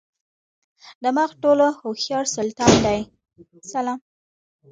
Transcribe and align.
دماغ 1.03 1.29
ټولو 1.41 1.67
هوښیار 1.81 2.25
سلطان 2.35 2.73
دی. 2.85 2.99